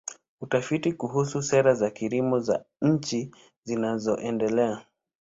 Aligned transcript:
Utafiti 0.41 0.93
kuhusu 0.93 1.41
sera 1.43 1.75
za 1.75 1.89
kilimo 1.91 2.39
za 2.39 2.65
nchi 2.81 3.31
zinazoendelea. 3.63 4.85